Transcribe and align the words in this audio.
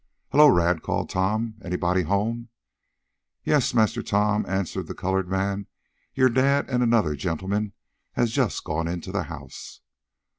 "Hello, 0.31 0.47
Rad," 0.47 0.81
called 0.81 1.11
Tom. 1.11 1.57
"Anybody 1.63 2.01
home?" 2.01 2.49
"Yais, 3.43 3.71
Massa 3.75 4.01
Tom," 4.01 4.43
answered 4.47 4.87
the 4.87 4.95
colored 4.95 5.29
man. 5.29 5.67
"Yo' 6.15 6.27
dad 6.27 6.67
an' 6.71 6.81
anodder 6.81 7.15
gen'mans 7.15 7.73
hab 8.13 8.27
jest 8.29 8.63
gone 8.63 8.87
in 8.87 9.01
de 9.01 9.21
house." 9.21 9.81